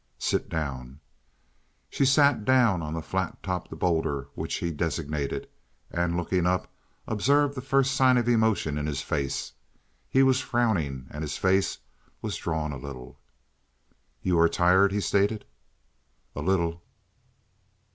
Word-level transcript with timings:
"Sit 0.17 0.49
down." 0.49 0.99
She 1.87 2.05
sat 2.05 2.43
down 2.43 2.81
on 2.81 2.95
the 2.95 3.03
flat 3.03 3.43
topped 3.43 3.69
boulder 3.69 4.29
which 4.33 4.55
he 4.55 4.71
designated, 4.71 5.47
and, 5.91 6.17
looking 6.17 6.47
up, 6.47 6.73
observed 7.05 7.53
the 7.53 7.61
first 7.61 7.93
sign 7.93 8.17
of 8.17 8.27
emotion 8.27 8.79
in 8.79 8.87
his 8.87 9.03
face. 9.03 9.53
He 10.09 10.23
was 10.23 10.41
frowning, 10.41 11.05
and 11.11 11.21
his 11.21 11.37
face 11.37 11.77
was 12.19 12.35
drawn 12.35 12.71
a 12.71 12.77
little. 12.77 13.19
"You 14.23 14.39
are 14.39 14.49
tired," 14.49 14.91
he 14.91 15.01
stated. 15.01 15.45
"A 16.35 16.41
little." 16.41 16.81